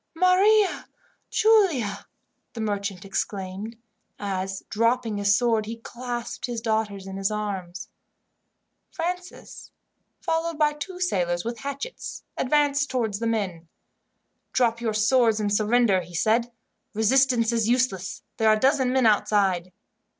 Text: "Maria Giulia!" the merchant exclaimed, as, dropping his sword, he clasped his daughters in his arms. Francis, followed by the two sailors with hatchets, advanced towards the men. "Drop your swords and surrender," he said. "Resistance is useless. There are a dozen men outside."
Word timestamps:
"Maria 0.15 0.87
Giulia!" 1.29 2.07
the 2.53 2.59
merchant 2.59 3.05
exclaimed, 3.05 3.75
as, 4.17 4.63
dropping 4.67 5.17
his 5.17 5.35
sword, 5.35 5.67
he 5.67 5.77
clasped 5.77 6.47
his 6.47 6.59
daughters 6.59 7.05
in 7.05 7.17
his 7.17 7.29
arms. 7.29 7.87
Francis, 8.89 9.69
followed 10.19 10.57
by 10.57 10.73
the 10.73 10.79
two 10.79 10.99
sailors 10.99 11.45
with 11.45 11.59
hatchets, 11.59 12.23
advanced 12.35 12.89
towards 12.89 13.19
the 13.19 13.27
men. 13.27 13.67
"Drop 14.53 14.81
your 14.81 14.95
swords 14.95 15.39
and 15.39 15.53
surrender," 15.53 16.01
he 16.01 16.15
said. 16.15 16.51
"Resistance 16.95 17.51
is 17.51 17.69
useless. 17.69 18.23
There 18.37 18.49
are 18.49 18.55
a 18.55 18.59
dozen 18.59 18.91
men 18.91 19.05
outside." 19.05 19.71